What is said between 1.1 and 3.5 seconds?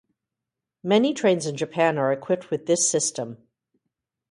trains in Japan are equipped with this system.